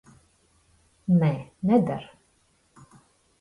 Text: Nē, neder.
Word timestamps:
Nē, 1.17 1.29
neder. 1.73 2.01